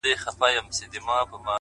o 0.03 0.03
څوک 0.21 0.35
به 0.39 0.47
نو 0.65 0.75
څه 0.75 0.83
رنګه 0.83 1.13
اقبا 1.19 1.37
وویني 1.37 1.47
ـ 1.49 1.49